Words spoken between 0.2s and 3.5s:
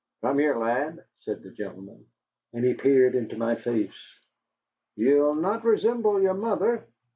"Come here, lad," said the gentleman, and he peered into